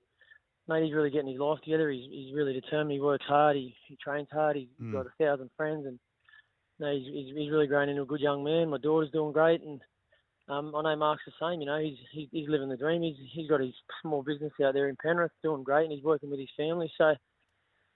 mate, 0.70 0.84
he's 0.84 0.94
really 0.94 1.10
getting 1.10 1.28
his 1.30 1.38
life 1.40 1.58
together. 1.62 1.90
He's 1.90 2.08
he's 2.10 2.34
really 2.34 2.54
determined. 2.54 2.92
He 2.92 3.00
works 3.00 3.26
hard. 3.26 3.56
He 3.56 3.74
he 3.86 3.96
trains 3.96 4.28
hard. 4.32 4.56
He's 4.56 4.68
Mm. 4.80 4.92
got 4.92 5.06
a 5.06 5.10
thousand 5.18 5.50
friends, 5.56 5.84
and 5.86 5.98
you 6.78 6.86
know, 6.86 6.92
he's, 6.96 7.06
he's 7.12 7.36
he's 7.36 7.50
really 7.50 7.66
grown 7.66 7.88
into 7.90 8.02
a 8.02 8.06
good 8.06 8.20
young 8.20 8.42
man. 8.42 8.70
My 8.70 8.78
daughter's 8.78 9.10
doing 9.10 9.32
great, 9.32 9.60
and 9.62 9.80
um, 10.48 10.74
I 10.74 10.82
know 10.82 10.96
Mark's 10.96 11.22
the 11.26 11.32
same. 11.40 11.60
You 11.60 11.66
know, 11.66 11.78
he's 11.80 11.98
he's, 12.12 12.28
he's 12.32 12.48
living 12.48 12.68
the 12.70 12.76
dream. 12.76 13.02
He's 13.02 13.16
he's 13.32 13.48
got 13.48 13.60
his 13.60 13.74
small 14.00 14.22
business 14.22 14.52
out 14.64 14.72
there 14.74 14.88
in 14.88 14.96
Penrith, 14.96 15.32
doing 15.42 15.62
great, 15.62 15.84
and 15.84 15.92
he's 15.92 16.04
working 16.04 16.30
with 16.30 16.40
his 16.40 16.48
family. 16.56 16.90
So, 16.96 17.14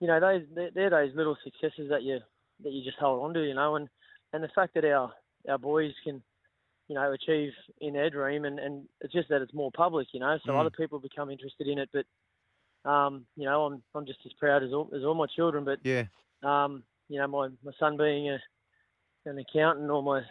you 0.01 0.07
know, 0.09 0.21
those 0.21 0.43
they're, 0.55 0.71
they're 0.75 0.91
those 0.91 1.15
little 1.15 1.37
successes 1.45 1.89
that 1.91 2.03
you 2.03 2.19
that 2.63 2.73
you 2.73 2.85
just 2.85 2.99
hold 2.99 3.25
on 3.25 3.35
to. 3.35 3.41
You 3.47 3.55
know, 3.55 3.77
and 3.77 3.89
and 4.33 4.43
the 4.45 4.49
fact 4.55 4.75
that 4.75 4.85
our 4.85 5.13
our 5.49 5.59
boys 5.59 5.93
can, 6.05 6.23
you 6.89 6.95
know, 6.95 7.13
achieve 7.13 7.53
in 7.81 7.95
their 7.95 8.11
dream, 8.11 8.45
and 8.45 8.59
and 8.59 8.87
it's 9.01 9.13
just 9.13 9.29
that 9.31 9.43
it's 9.43 9.55
more 9.55 9.71
public. 9.77 10.09
You 10.13 10.21
know, 10.21 10.39
so 10.45 10.53
Mm. 10.53 10.61
other 10.61 10.71
people 10.71 10.99
become 10.99 11.31
interested 11.31 11.67
in 11.69 11.79
it, 11.79 11.89
but. 11.93 12.05
Um, 12.85 13.27
you 13.37 13.45
know, 13.45 13.65
I'm 13.65 13.83
I'm 13.95 14.07
just 14.07 14.21
as 14.27 14.33
proud 14.35 14.63
as 14.63 14.73
all 14.73 14.91
as 14.95 15.05
all 15.05 15.15
my 15.15 15.27
children, 15.35 15.65
but 15.65 15.79
Yeah. 15.85 16.05
um, 16.43 16.83
you 17.09 17.19
know, 17.19 17.27
my, 17.27 17.49
my 17.65 17.73
son 17.79 17.97
being 17.97 18.31
a, 18.31 18.39
an 19.27 19.39
accountant 19.39 19.91
or 19.91 20.03
my, 20.03 20.23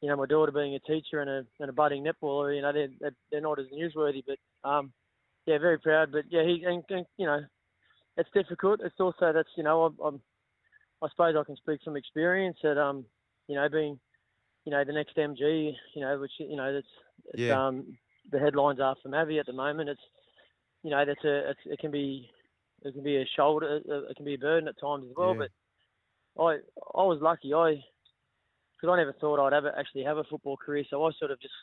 you 0.00 0.08
know, 0.08 0.16
my 0.16 0.26
daughter 0.26 0.52
being 0.52 0.74
a 0.74 0.80
teacher 0.80 1.20
and 1.20 1.30
a, 1.30 1.46
and 1.60 1.70
a 1.70 1.72
budding 1.72 2.04
netballer, 2.04 2.54
you 2.54 2.62
know, 2.62 2.72
they're, 2.72 2.88
they're, 3.00 3.14
they're 3.30 3.40
not 3.40 3.58
as 3.58 3.66
newsworthy, 3.66 4.22
but, 4.26 4.68
um, 4.68 4.92
yeah, 5.46 5.58
very 5.58 5.78
proud. 5.78 6.12
But 6.12 6.24
yeah, 6.30 6.42
he, 6.44 6.64
and, 6.64 6.82
and 6.88 7.06
you 7.16 7.26
know, 7.26 7.40
it's 8.16 8.30
difficult. 8.34 8.80
It's 8.82 9.00
also, 9.00 9.32
that's, 9.32 9.48
you 9.56 9.62
know, 9.62 9.84
I'm, 9.84 9.96
I'm, 10.04 10.20
I 11.02 11.08
suppose 11.10 11.34
I 11.38 11.44
can 11.44 11.56
speak 11.56 11.80
from 11.82 11.96
experience 11.96 12.56
that, 12.62 12.78
um, 12.78 13.04
you 13.48 13.54
know, 13.56 13.68
being, 13.68 13.98
you 14.64 14.72
know, 14.72 14.84
the 14.84 14.92
next 14.92 15.16
MG, 15.16 15.72
you 15.94 16.02
know, 16.02 16.18
which, 16.20 16.32
you 16.38 16.56
know, 16.56 16.72
that's, 16.72 16.86
it's, 17.34 17.42
Yeah. 17.42 17.66
um, 17.66 17.96
the 18.30 18.38
headlines 18.38 18.80
are 18.80 18.96
for 19.02 19.14
Avi 19.14 19.38
at 19.38 19.46
the 19.46 19.52
moment. 19.52 19.88
It's, 19.88 20.00
you 20.82 20.90
know, 20.90 21.04
that's 21.04 21.24
a, 21.24 21.50
it's, 21.50 21.60
it 21.66 21.78
can 21.78 21.90
be, 21.90 22.30
it 22.82 22.92
can 22.92 23.02
be 23.02 23.16
a 23.16 23.26
shoulder, 23.36 23.80
it 23.84 24.16
can 24.16 24.24
be 24.24 24.34
a 24.34 24.38
burden 24.38 24.68
at 24.68 24.78
times 24.80 25.04
as 25.08 25.16
well, 25.16 25.34
Yeah. 25.34 25.46
but 26.36 26.42
I 26.42 26.52
I 26.98 27.04
was 27.04 27.20
lucky. 27.20 27.52
I 27.54 27.82
because 28.74 28.92
I 28.92 28.96
never 28.96 29.12
thought 29.12 29.44
I'd 29.44 29.52
ever 29.52 29.72
actually 29.78 30.02
have 30.04 30.18
a 30.18 30.24
football 30.24 30.56
career, 30.56 30.84
so 30.90 31.04
I 31.04 31.12
sort 31.18 31.30
of 31.30 31.40
just 31.40 31.54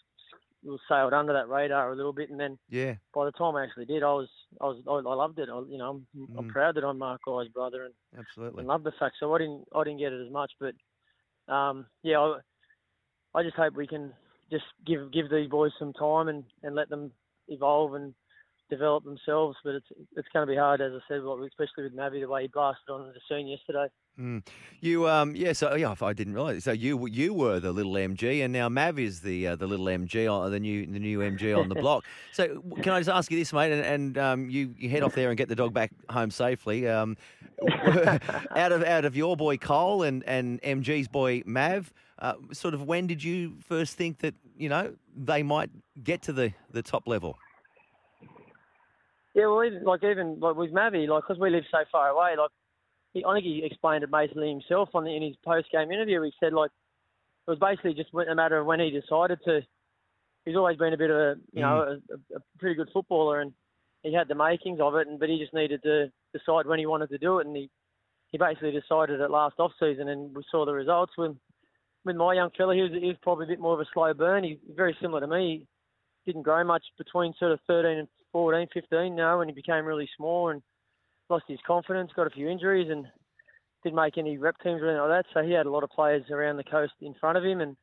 was 0.64 0.80
sailed 0.88 1.14
under 1.14 1.34
that 1.34 1.50
radar 1.50 1.92
a 1.92 1.96
little 1.96 2.14
bit, 2.14 2.30
and 2.30 2.40
then 2.40 2.58
Yeah. 2.70 2.96
by 3.14 3.26
the 3.26 3.32
time 3.32 3.56
I 3.56 3.64
actually 3.64 3.86
did, 3.86 4.04
I 4.04 4.14
was 4.14 4.30
I 4.62 4.66
was 4.66 4.84
I, 4.88 4.92
I 5.10 5.14
loved 5.16 5.40
it. 5.40 5.50
I, 5.50 5.60
you 5.68 5.78
know, 5.78 5.90
I'm 5.90 6.28
I'm 6.38 6.46
Mm. 6.46 6.50
proud 6.50 6.76
that 6.76 6.84
I'm 6.84 6.98
Mark 6.98 7.22
Geyer's 7.26 7.50
brother, 7.50 7.86
and, 7.86 7.94
Absolutely. 8.18 8.60
and 8.60 8.68
love 8.68 8.84
the 8.84 8.92
fact. 9.00 9.16
So 9.20 9.34
I 9.34 9.40
didn't 9.40 9.66
I 9.76 9.84
didn't 9.84 10.00
get 10.00 10.14
it 10.14 10.26
as 10.26 10.32
much, 10.32 10.52
but 10.60 10.76
um, 11.54 11.86
yeah, 12.04 12.20
I, 12.20 12.38
I 13.36 13.44
just 13.44 13.56
hope 13.56 13.76
we 13.76 13.88
can 13.88 14.14
just 14.52 14.66
give 14.86 15.12
give 15.12 15.30
these 15.30 15.50
boys 15.50 15.72
some 15.80 15.94
time 15.94 16.28
and, 16.28 16.44
and 16.64 16.76
let 16.76 16.90
them 16.90 17.12
evolve 17.48 17.96
and 17.96 18.14
develop 18.70 19.04
themselves. 19.04 19.58
But 19.64 19.76
it's 19.76 19.86
it's 20.16 20.28
going 20.34 20.48
to 20.48 20.52
be 20.52 20.58
hard, 20.58 20.82
as 20.82 20.92
I 20.94 21.00
said, 21.08 21.22
especially 21.22 21.84
with 21.84 21.96
Mavi 21.96 22.22
the 22.22 22.28
way 22.28 22.44
he 22.44 22.48
blasted 22.48 22.90
on 22.90 23.08
the 23.08 23.20
scene 23.28 23.48
yesterday. 23.48 23.88
Mm. 24.20 24.46
You, 24.82 25.08
um, 25.08 25.36
yeah. 25.36 25.54
So 25.54 25.76
yeah, 25.76 25.96
I 26.02 26.14
didn't 26.14 26.34
realise. 26.34 26.64
So 26.66 26.72
you 26.72 27.08
you 27.08 27.34
were 27.34 27.60
the 27.60 27.72
little 27.72 27.94
MG, 27.94 28.44
and 28.44 28.52
now 28.52 28.68
Mav 28.68 29.00
is 29.00 29.22
the 29.22 29.48
uh, 29.48 29.56
the 29.56 29.66
little 29.68 29.86
MG 29.86 30.32
on 30.32 30.52
the 30.52 30.60
new 30.60 30.86
the 30.86 31.00
new 31.00 31.20
MG 31.20 31.58
on 31.58 31.70
the 31.70 31.76
block. 31.76 32.04
So 32.32 32.62
can 32.82 32.94
I 32.94 33.00
just 33.00 33.10
ask 33.10 33.32
you 33.32 33.38
this, 33.38 33.52
mate? 33.52 33.72
And, 33.72 33.86
and 33.86 34.18
um, 34.18 34.50
you 34.50 34.74
you 34.78 34.90
head 34.90 35.04
off 35.04 35.16
there 35.16 35.30
and 35.30 35.38
get 35.38 35.50
the 35.50 35.56
dog 35.56 35.74
back 35.74 35.92
home 36.10 36.32
safely. 36.32 36.88
Um, 36.88 37.18
out 38.56 38.72
of 38.72 38.84
out 38.84 39.06
of 39.06 39.16
your 39.16 39.36
boy 39.36 39.58
Cole 39.58 40.04
and 40.04 40.24
and 40.26 40.62
MG's 40.62 41.08
boy 41.08 41.44
Mav, 41.46 41.92
uh, 42.20 42.34
sort 42.52 42.74
of 42.74 42.84
when 42.84 43.08
did 43.08 43.24
you 43.24 43.58
first 43.66 43.98
think 43.98 44.20
that 44.20 44.36
you 44.58 44.70
know 44.70 44.96
they 45.16 45.44
might 45.44 45.70
get 46.04 46.22
to 46.24 46.34
the 46.34 46.54
the 46.72 46.82
top 46.82 47.08
level? 47.08 47.38
Yeah, 49.36 49.48
well, 49.48 49.64
even, 49.64 49.84
like 49.84 50.04
even 50.04 50.40
like 50.40 50.56
with 50.56 50.74
Mavi, 50.74 51.08
like 51.08 51.24
because 51.28 51.40
we 51.40 51.50
live 51.50 51.64
so 51.72 51.80
far 51.92 52.10
away, 52.10 52.36
like 52.38 52.50
he, 53.14 53.24
I 53.24 53.34
think 53.34 53.46
he 53.46 53.64
explained 53.64 54.04
it 54.04 54.12
basically 54.12 54.50
himself 54.50 54.90
on 54.94 55.04
the, 55.04 55.16
in 55.16 55.22
his 55.22 55.36
post 55.46 55.68
game 55.72 55.92
interview. 55.92 56.22
He 56.24 56.34
said 56.40 56.54
like 56.54 56.72
it 57.48 57.52
was 57.52 57.60
basically 57.60 57.94
just 57.94 58.10
a 58.14 58.36
matter 58.36 58.58
of 58.58 58.66
when 58.66 58.80
he 58.80 58.90
decided 58.90 59.40
to. 59.46 59.62
He's 60.46 60.56
always 60.56 60.78
been 60.78 60.94
a 60.94 60.98
bit 60.98 61.12
of 61.12 61.18
a 61.18 61.36
you 61.54 61.62
know 61.62 62.00
mm. 62.12 62.18
a, 62.34 62.38
a 62.38 62.40
pretty 62.58 62.76
good 62.76 62.90
footballer, 62.92 63.42
and 63.42 63.54
he 64.04 64.14
had 64.14 64.28
the 64.28 64.36
makings 64.36 64.80
of 64.82 64.96
it, 64.96 65.08
and 65.08 65.20
but 65.20 65.30
he 65.30 65.38
just 65.38 65.54
needed 65.54 65.84
to 65.84 66.12
decide 66.34 66.66
when 66.66 66.80
he 66.80 66.86
wanted 66.86 67.10
to 67.10 67.18
do 67.18 67.40
it, 67.40 67.48
and 67.48 67.56
he 67.56 67.70
he 68.32 68.38
basically 68.38 68.72
decided 68.72 69.20
it 69.20 69.32
last 69.32 69.56
off 69.60 69.72
season, 69.80 70.10
and 70.10 70.36
we 70.36 70.44
saw 70.50 70.66
the 70.66 70.74
results 70.74 71.14
with 71.18 71.36
with 72.06 72.16
my 72.16 72.34
young 72.34 72.50
fella. 72.58 72.76
He 72.76 72.82
was, 72.82 72.92
he 72.92 73.08
was 73.08 73.18
probably 73.22 73.46
a 73.46 73.50
bit 73.50 73.60
more 73.60 73.74
of 73.74 73.80
a 73.80 73.86
slow 73.94 74.14
burn. 74.14 74.44
He's 74.44 74.58
very 74.76 74.98
similar 75.02 75.22
to 75.22 75.28
me. 75.28 75.68
He 76.24 76.32
didn't 76.32 76.44
grow 76.44 76.64
much 76.64 76.84
between 76.98 77.34
sort 77.40 77.52
of 77.52 77.60
13 77.68 78.00
and 78.00 78.08
14, 78.32 78.68
15 78.74 79.16
now, 79.16 79.42
and 79.42 79.50
he 79.50 79.56
became 79.56 79.86
really 79.86 80.10
small 80.16 80.50
and 80.50 80.62
lost 81.30 81.46
his 81.48 81.60
confidence, 81.66 82.12
got 82.16 82.28
a 82.28 82.32
few 82.32 82.50
injuries, 82.50 82.90
and 82.90 83.06
didn't 83.84 83.96
make 83.96 84.18
any 84.18 84.38
rep 84.38 84.56
teams 84.64 84.82
or 84.82 84.90
anything 84.90 85.10
like 85.10 85.24
that. 85.24 85.32
So 85.34 85.46
he 85.46 85.54
had 85.54 85.66
a 85.66 85.72
lot 85.72 85.84
of 85.84 85.90
players 85.90 86.24
around 86.30 86.58
the 86.58 86.64
coast 86.64 86.94
in 87.02 87.14
front 87.20 87.38
of 87.38 87.46
him, 87.46 87.62
and 87.62 87.76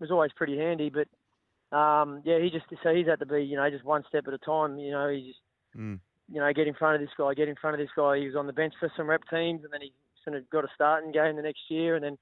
was 0.00 0.10
always 0.10 0.32
pretty 0.36 0.56
handy. 0.56 0.90
But 0.90 1.76
um, 1.76 2.22
yeah, 2.24 2.38
he 2.38 2.50
just 2.50 2.66
so 2.82 2.94
he's 2.94 3.06
had 3.06 3.20
to 3.20 3.26
be 3.26 3.42
you 3.42 3.56
know 3.56 3.68
just 3.70 3.84
one 3.84 4.04
step 4.08 4.24
at 4.26 4.34
a 4.34 4.38
time. 4.38 4.78
You 4.78 4.92
know, 4.92 5.08
he 5.08 5.28
just 5.28 5.40
mm. 5.76 5.98
you 6.32 6.40
know 6.40 6.52
get 6.52 6.68
in 6.68 6.74
front 6.74 6.96
of 6.96 7.00
this 7.00 7.14
guy, 7.16 7.34
get 7.34 7.48
in 7.48 7.56
front 7.56 7.74
of 7.74 7.80
this 7.80 7.94
guy. 7.96 8.18
He 8.18 8.26
was 8.26 8.36
on 8.36 8.46
the 8.46 8.52
bench 8.52 8.74
for 8.78 8.90
some 8.96 9.08
rep 9.08 9.22
teams, 9.30 9.64
and 9.64 9.72
then 9.72 9.82
he 9.82 9.92
sort 10.24 10.36
of 10.36 10.48
got 10.50 10.64
a 10.64 10.68
starting 10.74 11.12
game 11.12 11.36
the 11.36 11.42
next 11.42 11.62
year, 11.68 11.96
and 11.96 12.04
then 12.04 12.18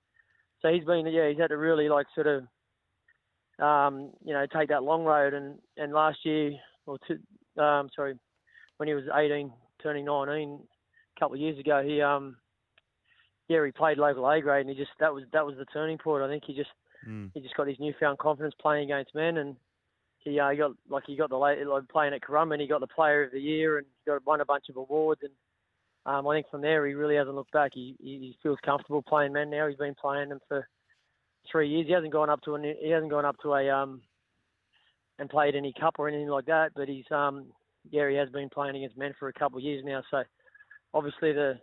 so 0.63 0.73
he's 0.73 0.85
been 0.85 1.07
yeah 1.07 1.29
he's 1.29 1.39
had 1.39 1.49
to 1.49 1.57
really 1.57 1.89
like 1.89 2.07
sort 2.15 2.27
of 2.27 2.45
um, 3.65 4.11
you 4.25 4.33
know 4.33 4.47
take 4.47 4.69
that 4.69 4.83
long 4.83 5.05
road. 5.05 5.35
And 5.35 5.59
and 5.77 5.93
last 5.93 6.19
year 6.25 6.53
or 6.87 6.99
two, 7.07 7.19
um, 7.59 7.89
sorry, 7.95 8.15
when 8.77 8.89
he 8.89 8.95
was 8.95 9.05
18, 9.13 9.53
turning 9.83 10.05
19, 10.05 10.61
a 11.17 11.21
couple 11.21 11.35
of 11.35 11.41
years 11.41 11.59
ago, 11.59 11.83
he 11.85 12.01
um 12.01 12.37
yeah 13.49 13.65
he 13.65 13.73
played 13.73 13.99
local 13.99 14.29
A 14.29 14.41
grade, 14.41 14.67
and 14.67 14.71
he 14.71 14.77
just 14.77 14.93
that 15.01 15.13
was 15.13 15.25
that 15.33 15.47
was 15.47 15.57
the 15.57 15.67
turning 15.67 15.99
point. 15.99 16.23
I 16.23 16.29
think 16.29 16.45
he 16.47 16.55
just 16.55 16.71
mm. 17.09 17.31
he 17.35 17.41
just 17.41 17.57
got 17.57 17.69
his 17.69 17.79
newfound 17.79 18.19
confidence 18.19 18.55
playing 18.61 18.85
against 18.85 19.15
men, 19.15 19.39
and 19.39 19.57
he, 20.19 20.41
uh, 20.41 20.51
he 20.51 20.57
got 20.57 20.73
like 20.89 21.05
he 21.07 21.17
got 21.17 21.31
the 21.31 21.37
late 21.37 21.65
like 21.67 21.89
playing 21.89 22.15
at 22.15 22.23
Currumbin, 22.23 22.61
he 22.61 22.67
got 22.67 22.81
the 22.81 22.87
Player 22.87 23.25
of 23.25 23.33
the 23.33 23.41
Year, 23.41 23.79
and 23.79 23.87
got 24.07 24.25
won 24.27 24.41
a 24.41 24.45
bunch 24.45 24.65
of 24.71 24.77
awards, 24.77 25.21
and 25.23 25.33
um, 26.07 26.27
I 26.27 26.37
think 26.37 26.51
from 26.51 26.63
there 26.63 26.87
he 26.87 26.95
really 26.95 27.17
hasn't 27.17 27.35
looked 27.35 27.53
back. 27.53 27.73
He, 27.75 27.97
he 27.99 28.37
feels 28.43 28.59
comfortable 28.65 29.03
playing 29.03 29.33
men 29.33 29.51
now. 29.51 29.69
He's 29.69 29.79
been 29.79 29.95
playing 29.95 30.29
them 30.29 30.41
for 30.49 30.69
three 31.51 31.69
years. 31.69 31.87
He 31.87 31.93
hasn't 31.93 32.13
gone 32.13 32.31
up 32.31 32.43
to 32.43 32.55
an, 32.57 32.65
he 32.65 32.91
hasn't 32.91 33.11
gone 33.11 33.25
up 33.25 33.37
to 33.43 33.55
a 33.55 33.71
um 33.71 34.03
and 35.19 35.31
played 35.31 35.55
any 35.55 35.73
cup 35.79 35.97
or 35.99 36.09
anything 36.09 36.29
like 36.29 36.47
that, 36.47 36.73
but 36.75 36.89
he's 36.89 37.11
um 37.11 37.47
yeah, 37.91 38.09
he 38.09 38.17
has 38.17 38.31
been 38.31 38.49
playing 38.49 38.77
against 38.77 38.97
men 38.97 39.15
for 39.19 39.29
a 39.29 39.33
couple 39.33 39.59
of 39.59 39.65
years 39.65 39.83
now. 39.85 40.03
So 40.11 40.23
obviously 40.93 41.33
the 41.33 41.59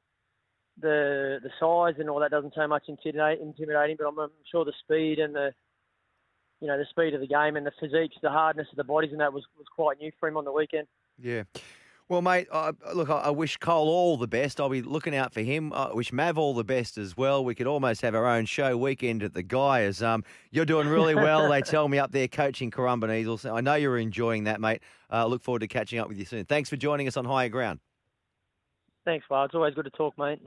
the 0.79 1.39
the 1.43 1.49
size 1.59 1.99
and 1.99 2.09
all 2.09 2.19
that 2.19 2.31
doesn't 2.31 2.53
so 2.55 2.67
much 2.67 2.83
intimidate, 2.87 3.39
intimidating, 3.39 3.97
but 3.97 4.07
I'm, 4.07 4.19
I'm 4.19 4.29
sure 4.51 4.65
the 4.65 4.73
speed 4.83 5.19
and 5.19 5.35
the 5.35 5.53
you 6.59 6.67
know 6.67 6.77
the 6.77 6.85
speed 6.89 7.13
of 7.13 7.21
the 7.21 7.27
game 7.27 7.55
and 7.55 7.65
the 7.65 7.71
physiques, 7.79 8.15
the 8.21 8.29
hardness 8.29 8.67
of 8.71 8.77
the 8.77 8.83
bodies, 8.83 9.11
and 9.11 9.19
that 9.19 9.33
was 9.33 9.43
was 9.57 9.67
quite 9.75 9.99
new 9.99 10.11
for 10.19 10.29
him 10.29 10.37
on 10.37 10.45
the 10.45 10.51
weekend. 10.51 10.87
Yeah. 11.19 11.43
Well, 12.11 12.21
mate, 12.21 12.49
uh, 12.51 12.73
look, 12.93 13.09
I, 13.09 13.19
I, 13.19 13.29
wish 13.29 13.55
Cole 13.55 13.87
all 13.87 14.17
the 14.17 14.27
best. 14.27 14.59
I'll 14.59 14.67
be 14.67 14.81
looking 14.81 15.15
out 15.15 15.33
for 15.33 15.39
him. 15.39 15.71
I 15.71 15.93
wish 15.93 16.11
Mav 16.11 16.37
all 16.37 16.53
the 16.53 16.65
best 16.65 16.97
as 16.97 17.15
well. 17.15 17.45
We 17.45 17.55
could 17.55 17.67
almost 17.67 18.01
have 18.01 18.15
our 18.15 18.27
own 18.27 18.43
show 18.43 18.75
weekend 18.75 19.23
at 19.23 19.33
the 19.33 19.41
Geyers. 19.41 20.03
Um, 20.03 20.25
you're 20.51 20.65
doing 20.65 20.89
really 20.89 21.15
well. 21.15 21.49
they 21.49 21.61
tell 21.61 21.87
me 21.87 21.99
up 21.99 22.11
there 22.11 22.27
coaching 22.27 22.69
Currumbin 22.69 23.17
Eagles. 23.17 23.45
I 23.45 23.61
know 23.61 23.75
you're 23.75 23.97
enjoying 23.97 24.43
that, 24.43 24.59
mate. 24.59 24.81
Uh, 25.09 25.25
look 25.25 25.41
forward 25.41 25.59
to 25.59 25.69
catching 25.69 25.99
up 25.99 26.09
with 26.09 26.17
you 26.17 26.25
soon. 26.25 26.43
Thanks 26.43 26.69
for 26.69 26.75
joining 26.75 27.07
us 27.07 27.15
on 27.15 27.23
Higher 27.23 27.47
Ground. 27.47 27.79
Thanks, 29.05 29.25
Well, 29.29 29.45
It's 29.45 29.55
always 29.55 29.73
good 29.73 29.85
to 29.85 29.91
talk, 29.91 30.17
mate. 30.17 30.41